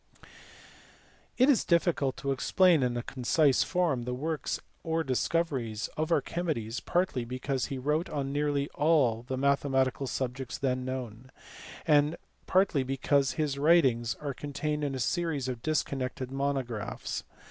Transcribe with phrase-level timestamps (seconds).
[1.37, 6.79] It is difficult to explain in a concise form the works or discoveries of Archimedes,
[6.79, 11.29] partly because he wrote on nearly all the mathematical subjects then known,
[11.85, 12.17] and
[12.47, 17.23] partly because his writings are contained in a series of disconnected mono graphs.